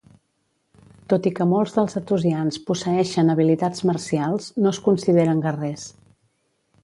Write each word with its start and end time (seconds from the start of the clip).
Tot 1.11 1.27
i 1.29 1.31
que 1.39 1.45
molts 1.49 1.75
dels 1.75 1.95
Athosians 2.01 2.57
posseeixen 2.69 3.29
habilitats 3.33 3.85
marcials, 3.89 4.49
no 4.63 4.71
es 4.77 4.79
consideren 4.89 5.45
guerrers. 5.47 5.85